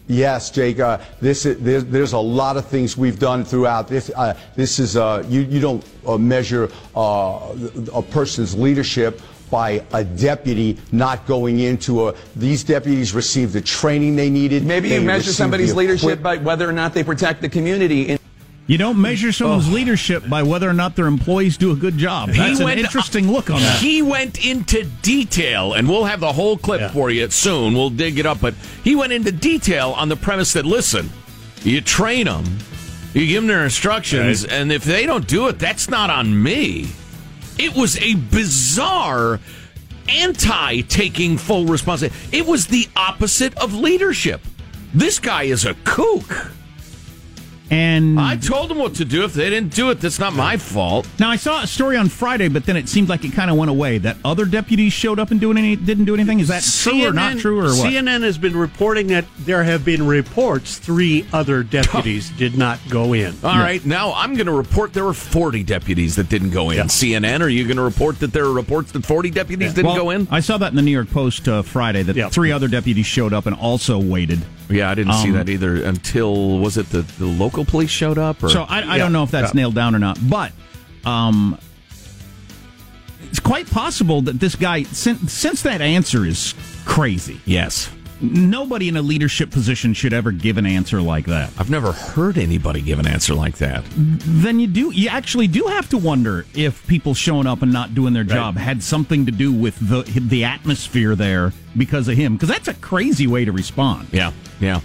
[0.08, 0.78] Yes, Jake.
[0.78, 4.10] Uh, this is, there's, there's a lot of things we've done throughout this.
[4.14, 5.40] Uh, this is uh, you.
[5.40, 7.54] You don't uh, measure uh,
[7.92, 9.20] a person's leadership
[9.50, 12.14] by a deputy not going into a.
[12.36, 14.64] These deputies received the training they needed.
[14.64, 18.16] Maybe you measure somebody's leadership by whether or not they protect the community.
[18.66, 22.30] You don't measure someone's leadership by whether or not their employees do a good job.
[22.30, 23.80] That's an interesting look on that.
[23.80, 27.74] He went into detail, and we'll have the whole clip for you soon.
[27.74, 31.10] We'll dig it up, but he went into detail on the premise that listen,
[31.62, 32.44] you train them,
[33.14, 36.88] you give them their instructions, and if they don't do it, that's not on me.
[37.58, 39.38] It was a bizarre
[40.08, 42.36] anti taking full responsibility.
[42.36, 44.40] It was the opposite of leadership.
[44.92, 46.50] This guy is a kook.
[47.70, 49.24] And I told them what to do.
[49.24, 51.08] If they didn't do it, that's not my fault.
[51.18, 53.56] Now I saw a story on Friday, but then it seemed like it kind of
[53.56, 53.98] went away.
[53.98, 56.40] That other deputies showed up and doing any didn't do anything.
[56.40, 57.92] Is that true or not true or what?
[57.92, 63.12] CNN has been reporting that there have been reports three other deputies did not go
[63.12, 63.34] in.
[63.42, 66.86] All right, now I'm going to report there were 40 deputies that didn't go in.
[66.86, 69.96] CNN, are you going to report that there are reports that 40 deputies didn't Well,
[69.96, 70.28] go in?
[70.30, 73.32] I saw that in the New York Post uh, Friday that three other deputies showed
[73.32, 74.40] up and also waited.
[74.68, 78.18] Yeah, I didn't see Um, that either until was it the, the local police showed
[78.18, 78.42] up?
[78.42, 78.48] Or?
[78.48, 80.52] So I, I don't know if that's nailed down or not, but
[81.04, 81.58] um,
[83.30, 88.96] it's quite possible that this guy, since, since that answer is crazy, yes, nobody in
[88.96, 91.50] a leadership position should ever give an answer like that.
[91.58, 93.84] I've never heard anybody give an answer like that.
[93.96, 97.94] Then you do, you actually do have to wonder if people showing up and not
[97.94, 102.34] doing their job had something to do with the the atmosphere there because of him.
[102.34, 104.08] Because that's a crazy way to respond.
[104.12, 104.80] Yeah, yeah.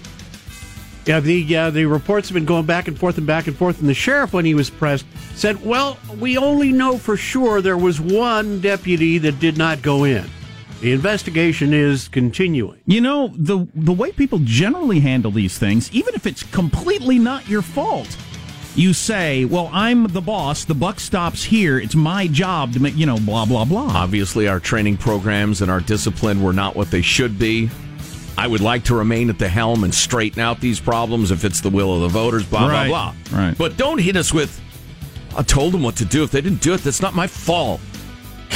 [1.06, 3.80] Yeah, the uh, the reports have been going back and forth and back and forth,
[3.80, 7.78] and the sheriff, when he was pressed, said, "Well, we only know for sure there
[7.78, 10.30] was one deputy that did not go in.
[10.82, 16.14] The investigation is continuing." You know, the the way people generally handle these things, even
[16.16, 18.16] if it's completely not your fault,
[18.76, 20.64] you say, "Well, I'm the boss.
[20.66, 21.78] The buck stops here.
[21.78, 25.70] It's my job to make, you know, blah blah blah." Obviously, our training programs and
[25.70, 27.70] our discipline were not what they should be.
[28.38, 31.60] I would like to remain at the helm and straighten out these problems if it's
[31.62, 33.40] the will of the voters, blah, Right, blah, blah.
[33.40, 33.58] right.
[33.58, 34.60] But don't hit us with,
[35.38, 36.24] I told them what to do.
[36.24, 37.82] If they didn't do it, that's not my fault.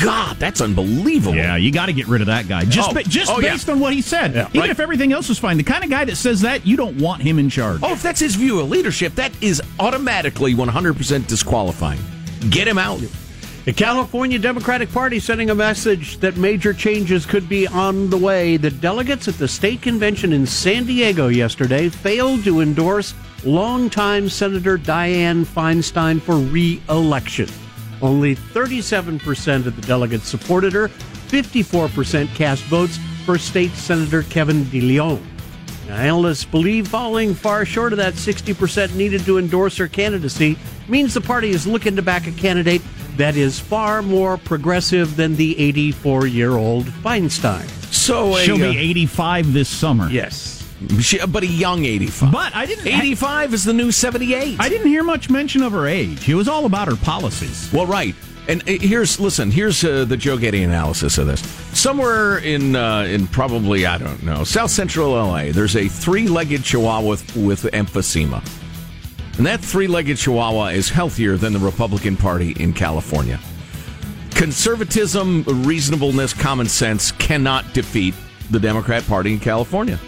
[0.01, 1.35] God, that's unbelievable.
[1.35, 2.65] Yeah, you got to get rid of that guy.
[2.65, 3.51] Just Oh, ba- just oh, yeah.
[3.53, 4.31] based on what he said.
[4.31, 4.69] Even right.
[4.69, 7.21] if everything else was fine, the kind of guy that says that, you don't want
[7.21, 7.79] him in charge.
[7.81, 11.99] Oh, if that's his view of leadership, that is automatically 100% disqualifying.
[12.49, 12.99] Get him out.
[13.63, 18.57] The California Democratic Party sending a message that major changes could be on the way.
[18.57, 24.77] The delegates at the state convention in San Diego yesterday failed to endorse longtime Senator
[24.77, 27.49] Dianne Feinstein for re election.
[28.05, 35.19] Only 37% of the delegates supported her, 54% cast votes for State Senator Kevin DeLeon.
[35.87, 40.55] Now, analysts believe falling far short of that 60% needed to endorse her candidacy
[40.87, 42.81] means the party is looking to back a candidate
[43.17, 47.67] that is far more progressive than the 84 year old Feinstein.
[47.91, 50.09] So She'll be uh, 85 this summer.
[50.09, 50.54] Yes.
[50.99, 52.31] She, but a young 85.
[52.31, 52.87] But I didn't.
[52.87, 54.59] 85 is the new 78.
[54.59, 56.27] I didn't hear much mention of her age.
[56.27, 57.71] It was all about her policies.
[57.71, 58.13] Well, right.
[58.47, 59.51] And uh, here's listen.
[59.51, 61.41] Here's uh, the Joe Getty analysis of this.
[61.77, 67.07] Somewhere in uh, in probably I don't know South Central LA, there's a three-legged Chihuahua
[67.07, 68.43] with, with emphysema,
[69.37, 73.39] and that three-legged Chihuahua is healthier than the Republican Party in California.
[74.31, 78.13] Conservatism, reasonableness, common sense cannot defeat
[78.51, 79.99] the Democrat Party in California.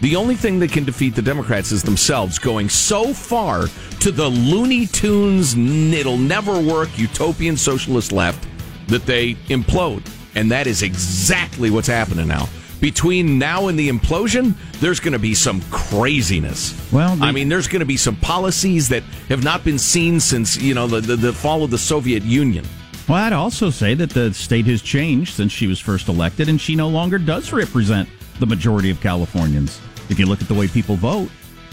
[0.00, 3.66] The only thing that can defeat the Democrats is themselves going so far
[4.00, 8.46] to the Looney Tunes, it'll never work, utopian socialist left
[8.88, 10.02] that they implode.
[10.34, 12.48] And that is exactly what's happening now.
[12.80, 16.74] Between now and the implosion, there's going to be some craziness.
[16.90, 20.18] Well, the- I mean, there's going to be some policies that have not been seen
[20.18, 22.64] since, you know, the, the, the fall of the Soviet Union.
[23.06, 26.58] Well, I'd also say that the state has changed since she was first elected, and
[26.58, 28.08] she no longer does represent
[28.38, 29.78] the majority of Californians.
[30.10, 31.30] If you look at the way people vote,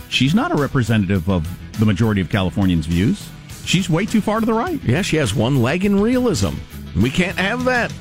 [0.09, 1.47] she's not a representative of
[1.79, 3.27] the majority of Californians' views.
[3.65, 4.81] She's way too far to the right.
[4.83, 6.53] Yeah, she has one leg in realism.
[6.95, 7.91] We can't have that.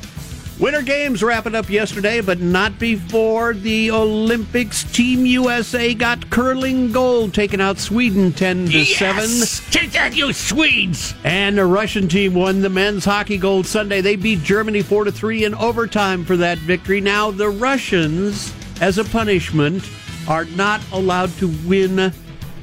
[0.59, 4.85] Winter Games wrapping up yesterday, but not before the Olympics.
[4.85, 9.71] Team USA got curling gold, taking out Sweden 10 to 7.
[9.71, 11.15] Take that, you Swedes!
[11.25, 14.01] And the Russian team won the men's hockey gold Sunday.
[14.01, 17.03] They beat Germany 4 to 3 in overtime for that victory.
[17.03, 19.87] Now, the Russians, as a punishment,
[20.29, 22.13] are not allowed to win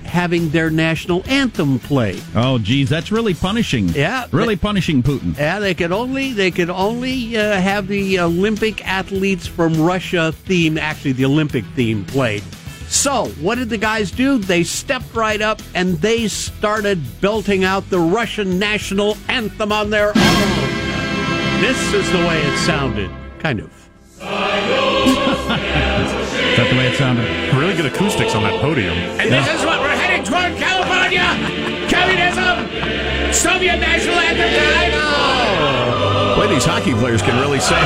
[0.04, 2.22] having their national anthem played.
[2.36, 3.90] Oh, geez, that's really punishing.
[3.90, 5.38] Yeah, really punishing Putin.
[5.38, 10.78] Yeah, they could only they could only uh, have the Olympic athletes from Russia theme,
[10.78, 12.44] actually the Olympic theme played.
[12.88, 14.38] So, what did the guys do?
[14.38, 20.10] They stepped right up and they started belting out the Russian national anthem on their
[20.10, 20.14] own.
[21.60, 23.83] This is the way it sounded, kind of.
[26.98, 27.54] That it sounded?
[27.58, 28.94] Really good acoustics on that podium.
[29.20, 31.26] And this is what we're heading toward California!
[31.90, 33.34] Communism!
[33.34, 34.94] Soviet national anthem time!
[36.38, 37.78] Boy, these hockey players can really sing.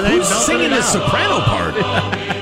[0.00, 1.74] They Who's singing it the soprano part?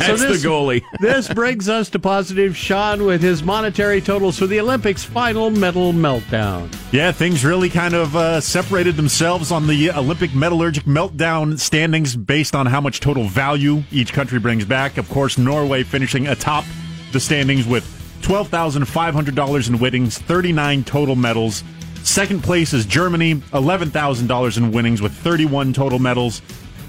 [0.00, 0.84] All right, right, so this, the goalie.
[1.00, 5.92] this brings us to positive Sean with his monetary totals for the Olympics final medal
[5.92, 6.72] meltdown.
[6.92, 12.54] Yeah, things really kind of uh, separated themselves on the Olympic metallurgic meltdown standings based
[12.54, 14.98] on how much total value each country brings back.
[14.98, 16.64] Of course, Norway finishing atop
[17.12, 17.84] the standings with
[18.22, 21.64] $12,500 in winnings, 39 total medals.
[22.02, 26.40] Second place is Germany, $11,000 in winnings with 31 total medals.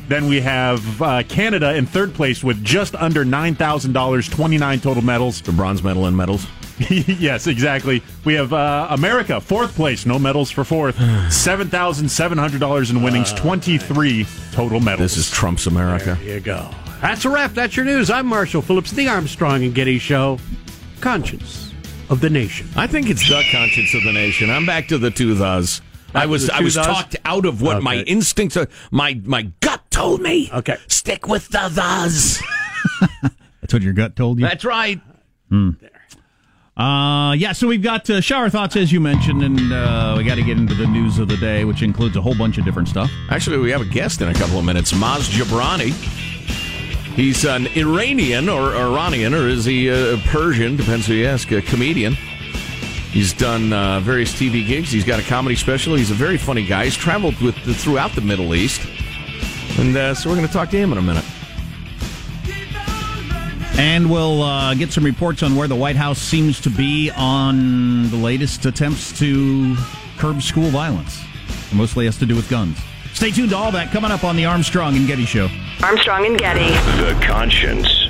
[0.09, 5.39] Then we have uh, Canada in third place with just under $9,000, 29 total medals.
[5.39, 6.47] The bronze medal and medals.
[6.89, 8.01] yes, exactly.
[8.25, 10.97] We have uh, America, fourth place, no medals for fourth.
[10.97, 15.15] $7,700 in winnings, 23 total medals.
[15.15, 16.17] This is Trump's America.
[16.23, 16.67] There you go.
[17.01, 17.51] That's a wrap.
[17.51, 18.09] That's your news.
[18.09, 20.39] I'm Marshall Phillips, the Armstrong and Getty Show,
[21.01, 21.71] conscience
[22.09, 22.67] of the nation.
[22.75, 24.49] I think it's the conscience of the nation.
[24.49, 25.81] I'm back to the two thes.
[26.15, 30.21] I was I was talked out of what my instincts, are, my my gut told
[30.21, 30.49] me.
[30.53, 30.77] Okay.
[30.87, 32.41] Stick with the thes.
[33.61, 34.47] That's what your gut told you.
[34.47, 35.01] That's right.
[35.49, 35.71] Hmm.
[36.77, 40.35] Uh, yeah, so we've got uh, shower thoughts, as you mentioned, and uh, we got
[40.35, 42.87] to get into the news of the day, which includes a whole bunch of different
[42.87, 43.11] stuff.
[43.29, 44.93] Actually, we have a guest in a couple of minutes.
[44.93, 45.91] Maz Jobrani.
[47.15, 50.77] He's an Iranian or Iranian, or is he uh, Persian?
[50.77, 51.51] Depends who you ask.
[51.51, 52.13] A comedian.
[53.11, 54.91] He's done uh, various TV gigs.
[54.91, 55.95] He's got a comedy special.
[55.95, 56.85] He's a very funny guy.
[56.85, 58.79] He's traveled with throughout the Middle East,
[59.77, 61.25] and uh, so we're going to talk to him in a minute.
[63.77, 68.09] And we'll uh, get some reports on where the White House seems to be on
[68.09, 69.75] the latest attempts to
[70.17, 71.21] curb school violence.
[71.71, 72.77] It mostly has to do with guns.
[73.13, 75.47] Stay tuned to all that coming up on the Armstrong and Getty Show.
[75.81, 76.69] Armstrong and Getty.
[77.01, 78.09] The conscience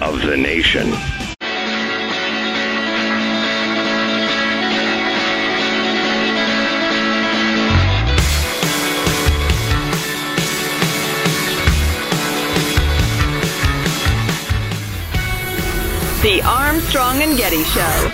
[0.00, 0.90] of the nation.
[16.22, 18.10] The Armstrong and Getty Show.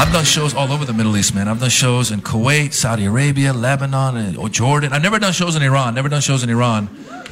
[0.00, 1.48] I've done shows all over the Middle East, man.
[1.48, 4.92] I've done shows in Kuwait, Saudi Arabia, Lebanon, and- or Jordan.
[4.92, 5.94] I've never done shows in Iran.
[5.94, 6.88] Never done shows in Iran.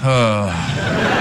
[0.00, 1.17] Uh,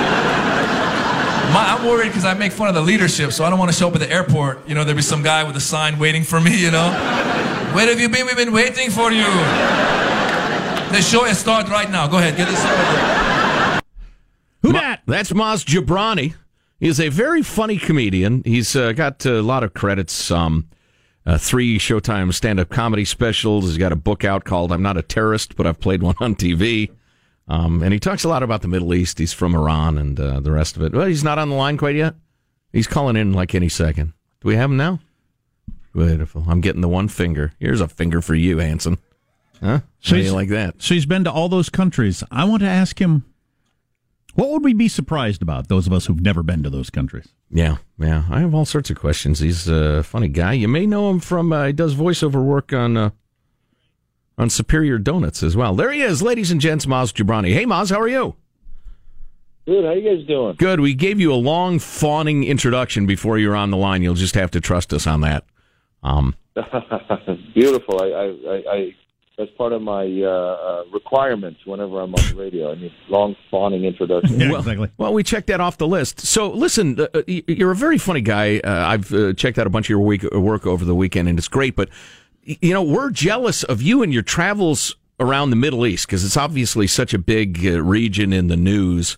[1.54, 3.78] my, I'm worried because I make fun of the leadership, so I don't want to
[3.78, 4.68] show up at the airport.
[4.68, 6.90] You know, there'll be some guy with a sign waiting for me, you know?
[7.74, 8.26] Where have you been?
[8.26, 9.26] We've been waiting for you.
[10.92, 12.08] The show has started right now.
[12.08, 13.84] Go ahead, get this started.
[14.64, 15.02] Who that?
[15.06, 16.34] That's Maz Jobrani.
[16.80, 18.44] He's a very funny comedian.
[18.46, 20.32] He's uh, got a lot of credits.
[20.32, 20.68] Um,
[21.26, 23.66] uh, three Showtime stand-up comedy specials.
[23.66, 26.36] He's got a book out called "I'm Not a Terrorist, but I've Played One on
[26.36, 26.90] TV."
[27.48, 29.20] Um, and he talks a lot about the Middle East.
[29.20, 30.94] He's from Iran and uh, the rest of it.
[30.94, 32.16] Well, he's not on the line quite yet.
[32.74, 34.14] He's calling in like any second.
[34.42, 35.00] Do we have him now?
[35.96, 36.44] Beautiful.
[36.48, 37.54] I'm getting the one finger.
[37.60, 38.98] Here's a finger for you, Hanson.
[39.62, 39.80] Huh?
[40.02, 40.76] So How do you he's- like that?
[40.82, 42.24] So he's been to all those countries.
[42.30, 43.26] I want to ask him,
[44.36, 47.30] what would we be surprised about, those of us who've never been to those countries?
[47.50, 48.26] Yeah, yeah.
[48.30, 49.40] I have all sorts of questions.
[49.40, 50.54] He's a funny guy.
[50.54, 53.10] You may know him from uh, he does voiceover work on uh,
[54.38, 55.74] on Superior Donuts as well.
[55.76, 56.86] There he is, ladies and gents.
[56.86, 57.54] Maz Jobrani.
[57.54, 58.36] Hey, Maz, how are you?
[59.66, 59.84] Good.
[59.84, 60.56] How you guys doing?
[60.58, 60.80] Good.
[60.80, 64.02] We gave you a long fawning introduction before you're on the line.
[64.02, 65.44] You'll just have to trust us on that.
[66.04, 66.36] Um,
[67.54, 68.02] Beautiful.
[68.02, 68.96] I, I, I, I,
[69.38, 72.72] that's part of my uh, uh, requirements whenever I'm on the radio.
[72.72, 74.38] I need long fawning introduction.
[74.52, 76.22] well, Well, we checked that off the list.
[76.22, 78.60] So, listen, uh, uh, you're a very funny guy.
[78.60, 81.38] Uh, I've uh, checked out a bunch of your week, work over the weekend, and
[81.38, 81.76] it's great.
[81.76, 81.96] But y-
[82.48, 86.38] you know, we're jealous of you and your travels around the Middle East because it's
[86.38, 89.18] obviously such a big uh, region in the news.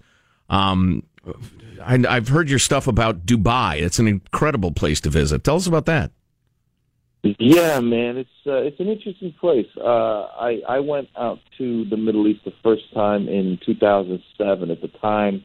[0.50, 1.04] Um,
[1.84, 3.82] I, I've heard your stuff about Dubai.
[3.82, 5.44] It's an incredible place to visit.
[5.44, 6.12] Tell us about that.
[7.22, 9.68] Yeah, man, it's uh, it's an interesting place.
[9.78, 14.72] Uh, I I went out to the Middle East the first time in 2007.
[14.72, 15.44] At the time,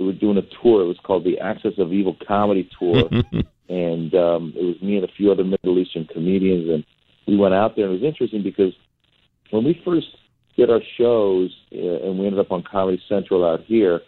[0.00, 0.82] we were doing a tour.
[0.82, 3.08] It was called the Axis of Evil Comedy Tour,
[3.68, 6.84] and um, it was me and a few other Middle Eastern comedians, and
[7.26, 7.86] we went out there.
[7.86, 8.72] and It was interesting because
[9.50, 10.06] when we first
[10.56, 14.00] did our shows, uh, and we ended up on Comedy Central out here,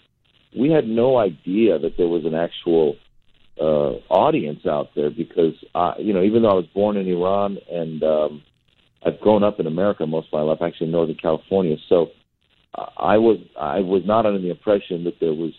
[0.59, 2.96] we had no idea that there was an actual
[3.61, 7.59] uh, audience out there because I, you know, even though I was born in Iran
[7.70, 8.42] and um,
[9.05, 12.09] I've grown up in America most of my life, actually in Northern California, so
[12.97, 15.53] I was I was not under the impression that there was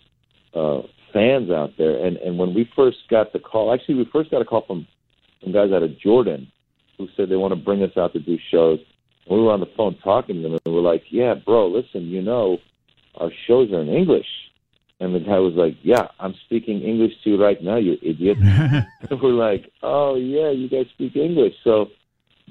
[0.54, 2.04] uh, fans out there.
[2.04, 4.86] And and when we first got the call, actually we first got a call from
[5.42, 6.50] some guys out of Jordan
[7.00, 8.78] who said they want to bring us out to do shows.
[9.26, 11.68] And we were on the phone talking to them, and we were like, "Yeah, bro,
[11.68, 12.58] listen, you know,
[13.16, 14.26] our shows are in English."
[15.00, 18.38] And the guy was like, "Yeah, I'm speaking English to you right now, you idiot."
[19.10, 21.88] And we're like, "Oh yeah, you guys speak English." So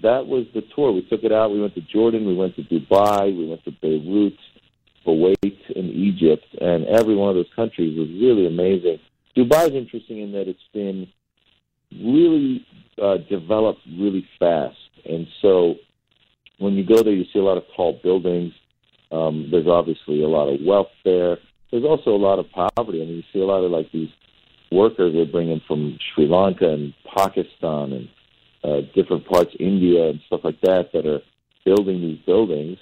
[0.01, 0.91] that was the tour.
[0.91, 1.51] We took it out.
[1.51, 2.25] We went to Jordan.
[2.25, 3.35] We went to Dubai.
[3.35, 4.37] We went to Beirut,
[5.05, 6.45] Kuwait, and Egypt.
[6.59, 8.99] And every one of those countries was really amazing.
[9.35, 11.07] Dubai is interesting in that it's been
[11.91, 12.65] really
[13.01, 13.17] uh,
[13.97, 14.77] really fast.
[15.05, 15.75] And so
[16.59, 18.53] when you go there, you see a lot of tall buildings.
[19.11, 21.37] Um, there's obviously a lot of wealth there.
[21.71, 23.01] There's also a lot of poverty.
[23.01, 24.09] I mean, you see a lot of like these
[24.71, 28.09] workers they bring in from Sri Lanka and Pakistan and
[28.63, 31.21] uh, different parts, India and stuff like that, that are
[31.65, 32.77] building these buildings.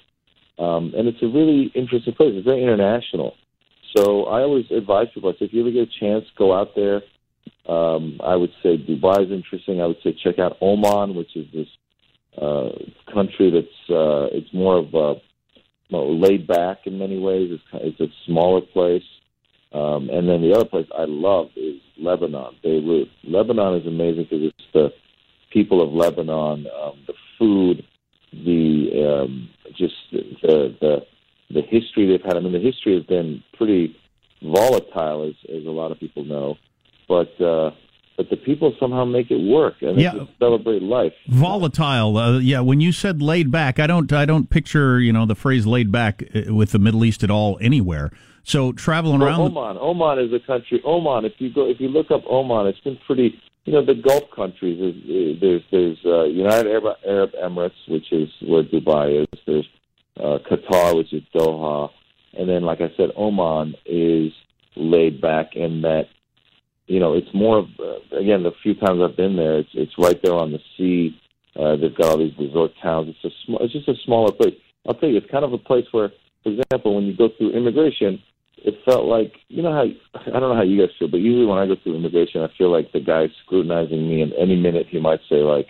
[0.60, 2.32] Um, and it's a really interesting place.
[2.34, 3.36] It's very international.
[3.96, 6.76] So I always advise people, I say, if you ever get a chance, go out
[6.76, 7.02] there.
[7.68, 9.82] Um, I would say Dubai is interesting.
[9.82, 11.68] I would say check out Oman, which is this
[12.42, 12.70] uh,
[13.14, 15.16] country that's uh, it's more of a
[15.90, 17.50] well, laid back in many ways.
[17.52, 19.04] It's, it's a smaller place.
[19.74, 23.10] Um, and then the other place I love is Lebanon, Beirut.
[23.24, 24.90] Lebanon is amazing because it's the
[25.52, 27.84] people of Lebanon, um, the food,
[28.32, 31.06] the um, just the the
[31.52, 32.38] the history they've had.
[32.38, 33.96] I mean, the history has been pretty
[34.42, 36.58] volatile, as as a lot of people know,
[37.08, 37.72] but uh,
[38.18, 40.26] but the people somehow make it work and Yeah.
[40.40, 41.14] celebrate life.
[41.28, 42.62] Volatile, uh, yeah.
[42.62, 45.92] When you said laid back, I don't, I don't picture, you know, the phrase laid
[45.92, 48.12] back uh, with the Middle East at all anywhere.
[48.44, 50.82] So traveling Well, around, Oman, Oman is a country.
[50.84, 53.40] Oman, if you go, if you look up Oman, it's been pretty.
[53.66, 54.80] You know, the Gulf countries.
[54.80, 59.40] There's there's, there's uh, United Arab, Arab Emirates, which is where Dubai is.
[59.46, 59.68] There's
[60.18, 61.90] uh, Qatar, which is Doha,
[62.34, 64.32] and then, like I said, Oman is
[64.78, 66.06] laid back in that.
[66.88, 69.60] You know, it's more of uh, again the few times I've been there.
[69.60, 71.16] It's it's right there on the sea.
[71.58, 73.10] Uh, they've got all these resort towns.
[73.10, 73.60] It's a small.
[73.62, 74.56] It's just a smaller place.
[74.88, 76.12] I'll tell you, it's kind of a place where,
[76.44, 78.22] for example, when you go through immigration,
[78.58, 79.84] it felt like you know how
[80.22, 82.50] I don't know how you guys feel, but usually when I go through immigration, I
[82.58, 85.68] feel like the guy's scrutinizing me, and any minute he might say like,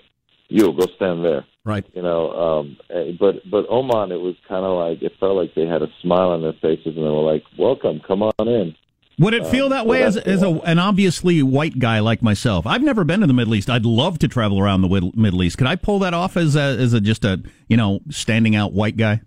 [0.50, 1.86] "You go stand there." Right.
[1.94, 5.56] You know, um, eh, but but Oman, it was kind of like it felt like
[5.56, 8.76] they had a smile on their faces, and they were like, "Welcome, come on in."
[9.20, 12.68] Would it feel Um, that way as, as a, an obviously white guy like myself?
[12.68, 13.70] I've never been to the Middle East.
[13.70, 15.58] I'd love to travel around the Middle East.
[15.58, 18.74] Could I pull that off as a, as a just a you know standing out
[18.74, 19.22] white guy?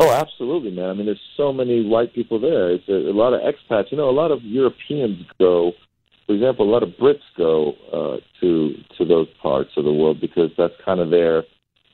[0.00, 0.90] Oh, absolutely, man.
[0.90, 2.70] I mean, there's so many white people there.
[2.70, 3.90] It's a, a lot of expats.
[3.90, 5.72] You know, a lot of Europeans go.
[6.26, 10.20] For example, a lot of Brits go uh, to to those parts of the world
[10.20, 11.42] because that's kind of their,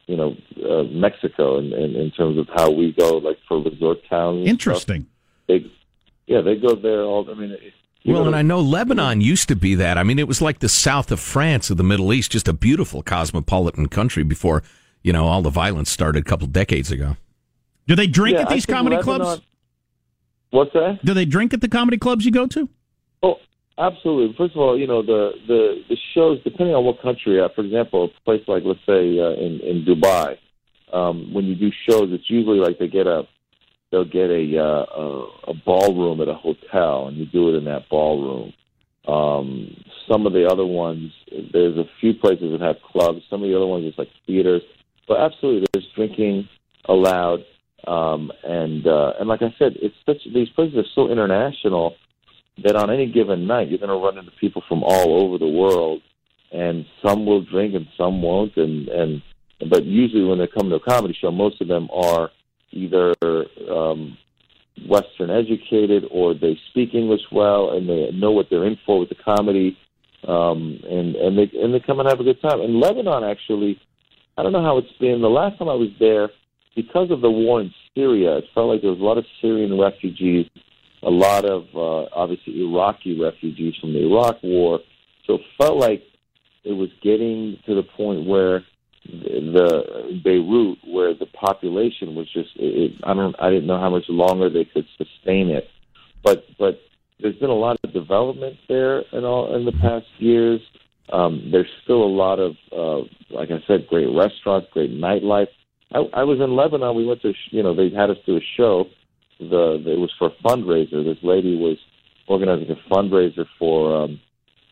[0.07, 0.37] you know,
[0.69, 4.47] uh, Mexico in, in in terms of how we go, like for resort towns.
[4.47, 5.07] Interesting.
[5.47, 5.65] They,
[6.27, 7.29] yeah, they go there all.
[7.31, 7.57] I mean,
[8.03, 9.97] you Well, go and I know Lebanon used to be that.
[9.99, 12.53] I mean, it was like the south of France of the Middle East, just a
[12.53, 14.63] beautiful cosmopolitan country before,
[15.03, 17.17] you know, all the violence started a couple decades ago.
[17.87, 19.43] Do they drink Yeah, at these comedy Lebanon- clubs?
[20.51, 21.01] What's that?
[21.05, 22.69] Do they drink at the comedy clubs you go to?
[23.23, 23.39] Oh,
[23.77, 24.35] absolutely.
[24.37, 27.55] First of all, you know the the the shows depending on what country you're at.
[27.57, 30.39] For example, a place like let's say uh, in in Dubai,
[30.93, 33.27] um, when you do shows, it's usually like they get a
[33.95, 37.65] they'll get a uh, a, a ballroom at a hotel, and you do it in
[37.67, 38.53] that ballroom.
[39.07, 39.77] Um,
[40.11, 41.13] some of the other ones,
[41.53, 43.21] there's a few places that have clubs.
[43.31, 44.63] Some of the other ones, is like theaters.
[45.07, 46.49] But absolutely, there's drinking
[46.87, 47.45] allowed.
[47.87, 51.95] Um, and uh, and like I said, it's such these places are so international
[52.65, 55.47] that on any given night you're going to run into people from all over the
[55.47, 56.03] world,
[56.51, 58.57] and some will drink and some won't.
[58.57, 59.23] And and
[59.71, 62.31] but usually when they come to a comedy show, most of them are
[62.75, 63.15] either
[63.71, 64.19] um,
[64.89, 69.09] Western educated or they speak English well and they know what they're in for with
[69.09, 69.79] the comedy,
[70.27, 72.61] um, and and they and they come and have a good time.
[72.61, 73.81] And Lebanon, actually,
[74.37, 75.23] I don't know how it's been.
[75.23, 76.29] The last time I was there,
[76.75, 79.79] because of the war in Syria, it felt like there was a lot of Syrian
[79.79, 80.47] refugees,
[81.03, 84.81] a lot of uh, obviously Iraqi refugees from the Iraq War.
[85.27, 86.03] So it felt like
[86.65, 88.65] it was getting to the point where
[89.07, 94.05] the Beirut, where the population was just it, I don't I didn't know how much
[94.09, 95.69] longer they could sustain it,
[96.23, 96.81] but but
[97.21, 100.61] there's been a lot of development there in all in the past years.
[101.13, 105.49] Um, there's still a lot of uh, like I said, great restaurants, great nightlife.
[105.93, 106.97] I, I was in Lebanon.
[106.97, 108.87] We went to you know they had us do a show.
[109.39, 111.05] The it was for a fundraiser.
[111.05, 111.77] This lady was
[112.27, 114.21] organizing a fundraiser for um,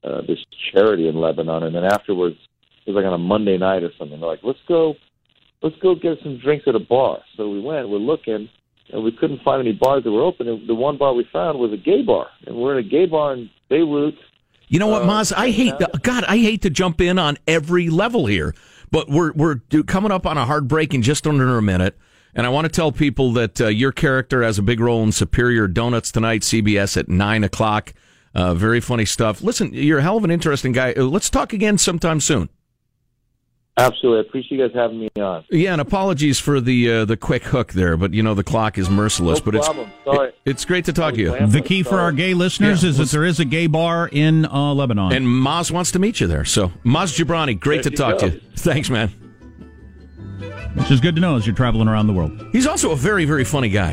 [0.02, 0.38] uh, this
[0.72, 2.36] charity in Lebanon, and then afterwards
[2.86, 4.18] it was like on a Monday night or something.
[4.20, 4.94] They're like, let's go,
[5.62, 7.18] let's go get some drinks at a bar.
[7.36, 7.88] So we went.
[7.88, 8.48] We're looking,
[8.92, 10.48] and we couldn't find any bars that were open.
[10.48, 13.06] And the one bar we found was a gay bar, and we're in a gay
[13.06, 14.14] bar in Beirut.
[14.68, 15.32] You know Uh, what, Maz?
[15.36, 16.24] I hate the, God.
[16.24, 18.54] I hate to jump in on every level here,
[18.90, 19.56] but we're we're
[19.86, 21.96] coming up on a hard break in just under a minute.
[22.34, 25.12] And I want to tell people that uh, your character has a big role in
[25.12, 27.92] Superior Donuts tonight, CBS at 9 o'clock.
[28.34, 29.42] Uh, very funny stuff.
[29.42, 30.94] Listen, you're a hell of an interesting guy.
[30.94, 32.48] Uh, Let's talk again sometime soon.
[33.78, 34.18] Absolutely.
[34.18, 35.44] I appreciate you guys having me on.
[35.50, 38.76] Yeah, and apologies for the uh, the quick hook there, but you know the clock
[38.76, 39.38] is merciless.
[39.38, 39.90] No but it's problem.
[40.04, 40.28] Sorry.
[40.28, 41.46] it- it's great to talk to you.
[41.46, 42.90] The key for our gay listeners Yeah.
[42.90, 45.12] is that there is a gay bar in uh, Lebanon.
[45.12, 46.44] And Maz wants to meet you there.
[46.44, 48.28] So Maz Jobrani, great There to talk go.
[48.28, 48.40] to you.
[48.56, 49.08] Thanks, man.
[50.74, 52.46] which is good to know as you're traveling around the world.
[52.52, 53.92] He's also a very very funny guy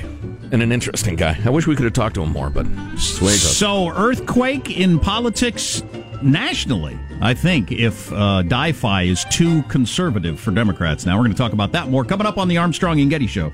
[0.52, 1.38] and an interesting guy.
[1.46, 3.56] I wish we could have talked to him more, but it's the way it goes.
[3.56, 5.84] So, earthquake in politics
[6.24, 11.06] nationally, I think, if uh, DiFi is too conservative for Democrats.
[11.06, 13.28] Now, we're going to talk about that more coming up on the Armstrong and Getty
[13.28, 13.54] Show.